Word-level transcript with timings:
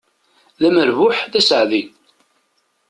D 0.59 0.61
amerbuḥ, 0.67 1.17
d 1.31 1.33
asaɛdi! 1.39 1.83